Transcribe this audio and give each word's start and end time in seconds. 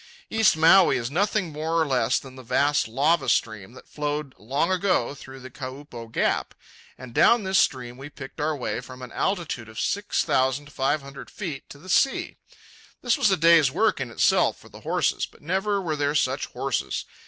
East 0.31 0.57
Maui 0.57 0.97
is 0.97 1.11
nothing 1.11 1.51
more 1.51 1.79
or 1.79 1.85
less 1.85 2.17
than 2.17 2.35
the 2.35 2.41
vast 2.41 2.87
lava 2.87 3.29
stream 3.29 3.73
that 3.73 3.87
flowed 3.87 4.33
long 4.39 4.71
ago 4.71 5.13
through 5.13 5.39
the 5.39 5.51
Kaupo 5.51 6.07
Gap; 6.11 6.55
and 6.97 7.13
down 7.13 7.43
this 7.43 7.59
stream 7.59 7.97
we 7.97 8.09
picked 8.09 8.41
our 8.41 8.57
way 8.57 8.79
from 8.79 9.03
an 9.03 9.11
altitude 9.11 9.69
of 9.69 9.79
six 9.79 10.23
thousand 10.23 10.71
five 10.73 11.03
hundred 11.03 11.29
feet 11.29 11.69
to 11.69 11.77
the 11.77 11.87
sea. 11.87 12.37
This 13.03 13.15
was 13.15 13.29
a 13.29 13.37
day's 13.37 13.69
work 13.69 13.99
in 14.01 14.09
itself 14.09 14.57
for 14.57 14.69
the 14.69 14.81
horses; 14.81 15.27
but 15.27 15.43
never 15.43 15.79
were 15.79 15.95
there 15.95 16.15
such 16.15 16.47
horses. 16.47 17.05